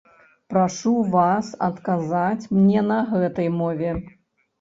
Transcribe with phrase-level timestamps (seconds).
[0.51, 3.91] Прашу вас адказаць мне на гэтай мове.